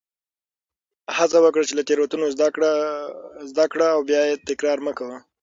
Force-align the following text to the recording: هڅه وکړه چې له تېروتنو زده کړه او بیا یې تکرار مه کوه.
هڅه 1.17 1.37
وکړه 1.41 1.63
چې 1.67 1.73
له 1.79 1.83
تېروتنو 1.87 2.25
زده 3.53 3.65
کړه 3.73 3.87
او 3.95 3.99
بیا 4.09 4.21
یې 4.29 4.35
تکرار 4.49 4.77
مه 4.85 4.93
کوه. 4.99 5.17